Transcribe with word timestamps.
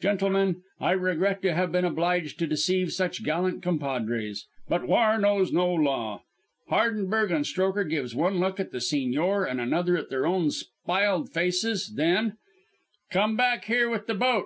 Gentlemen, 0.00 0.62
I 0.80 0.92
regret 0.92 1.42
to 1.42 1.52
have 1.54 1.70
been 1.70 1.84
obliged 1.84 2.38
to 2.38 2.46
deceive 2.46 2.90
such 2.90 3.22
gallant 3.22 3.62
compadres; 3.62 4.46
but 4.66 4.88
war 4.88 5.18
knows 5.18 5.52
no 5.52 5.70
law.' 5.74 6.22
"Hardenberg 6.70 7.30
and 7.30 7.44
Strokher 7.44 7.84
gives 7.84 8.14
one 8.14 8.40
look 8.40 8.58
at 8.58 8.72
the 8.72 8.78
Sigñor 8.78 9.46
and 9.46 9.60
another 9.60 9.98
at 9.98 10.08
their 10.08 10.24
own 10.26 10.50
spiled 10.50 11.30
faces, 11.34 11.92
then: 11.96 12.38
"'Come 13.10 13.36
back 13.36 13.66
here 13.66 13.90
with 13.90 14.06
the 14.06 14.14
boat!' 14.14 14.42